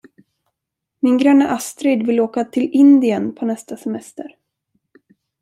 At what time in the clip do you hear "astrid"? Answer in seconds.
1.49-2.05